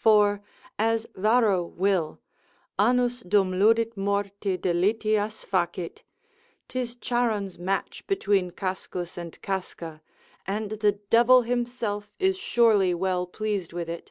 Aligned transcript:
For 0.00 0.42
as 0.76 1.06
Varro 1.14 1.62
will, 1.64 2.20
Anus 2.80 3.20
dum 3.20 3.52
ludit 3.60 3.96
morti 3.96 4.58
delitias 4.58 5.44
facit, 5.44 6.02
'tis 6.66 6.96
Charon's 6.96 7.60
match 7.60 8.04
between 8.08 8.50
Cascus 8.50 9.16
and 9.16 9.40
Casca, 9.40 10.02
and 10.44 10.70
the 10.72 10.98
devil 11.10 11.42
himself 11.42 12.12
is 12.18 12.36
surely 12.36 12.92
well 12.92 13.24
pleased 13.28 13.72
with 13.72 13.88
it. 13.88 14.10